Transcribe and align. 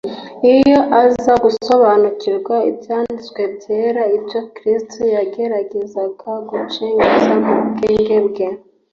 iyo 0.55 0.79
aza 1.03 1.33
gusobanukirwa 1.43 2.55
n'Ibyanditswe 2.61 3.41
byera 3.55 4.03
ibyo 4.17 4.39
Yesu 4.67 4.99
yageragezaga 5.15 6.29
gucengeza 6.49 7.31
mu 7.43 7.53
bwenge 7.71 8.17
bwe. 8.27 8.47